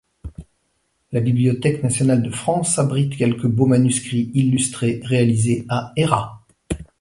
[1.11, 6.41] La Bibliothèque nationale de France abrite quelques beaux manuscrits illustrés réalisés à Hérat.